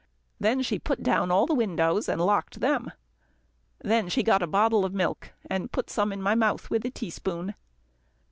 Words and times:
Then 0.39 0.63
she 0.63 0.79
put 0.79 1.03
down 1.03 1.29
all 1.29 1.45
the 1.45 1.53
windows, 1.53 2.09
and 2.09 2.19
locked 2.19 2.59
them. 2.59 2.91
Then 3.83 4.09
she 4.09 4.23
got 4.23 4.41
a 4.41 4.47
bottle 4.47 4.83
of 4.83 4.95
milk, 4.95 5.29
and 5.47 5.71
put 5.71 5.91
some 5.91 6.11
in 6.11 6.23
my 6.23 6.33
mouth 6.33 6.71
with 6.71 6.83
a 6.87 6.89
teaspoon. 6.89 7.53